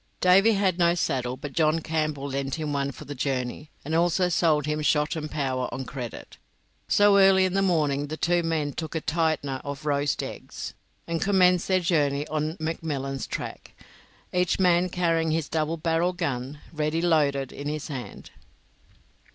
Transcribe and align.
Davy 0.19 0.53
had 0.53 0.79
no 0.79 0.95
saddle, 0.95 1.37
but 1.37 1.53
John 1.53 1.79
Campbell 1.79 2.25
lent 2.27 2.55
him 2.55 2.73
one 2.73 2.91
for 2.91 3.05
the 3.05 3.13
journey, 3.13 3.69
and 3.85 3.93
also 3.93 4.29
sold 4.29 4.65
him 4.65 4.81
shot 4.81 5.15
and 5.15 5.29
powder 5.29 5.69
on 5.71 5.85
credit. 5.85 6.37
So 6.87 7.19
early 7.19 7.45
in 7.45 7.53
the 7.53 7.61
morning 7.61 8.07
the 8.07 8.17
two 8.17 8.41
men 8.41 8.73
took 8.73 8.95
a 8.95 9.01
"tightener" 9.01 9.61
of 9.63 9.85
roast 9.85 10.23
eggs, 10.23 10.73
and 11.05 11.21
commenced 11.21 11.67
their 11.67 11.81
journey 11.81 12.25
on 12.29 12.57
McMillan's 12.57 13.27
track, 13.27 13.75
each 14.33 14.57
man 14.57 14.89
carrying 14.89 15.29
his 15.29 15.47
double 15.47 15.77
barrelled 15.77 16.17
gun, 16.17 16.57
ready 16.73 17.03
loaded, 17.03 17.51
in 17.51 17.67
his 17.67 17.87
hand. 17.87 18.31